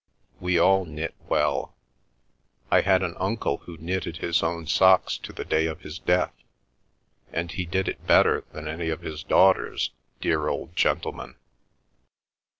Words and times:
We 0.39 0.57
all 0.57 0.83
knit 0.85 1.13
well. 1.29 1.75
I 2.71 2.81
had 2.81 3.03
an 3.03 3.13
uncle 3.19 3.57
who 3.57 3.77
knitted 3.77 4.17
his 4.17 4.41
own 4.41 4.65
socks 4.65 5.15
to 5.19 5.31
the 5.31 5.45
day 5.45 5.67
of 5.67 5.81
his 5.81 5.99
death—and 5.99 7.51
he 7.51 7.67
did 7.67 7.87
it 7.87 8.07
better 8.07 8.43
than 8.51 8.67
any 8.67 8.89
of 8.89 9.01
his 9.01 9.21
daughters, 9.21 9.91
dear 10.19 10.47
old 10.47 10.75
gentleman. 10.75 11.35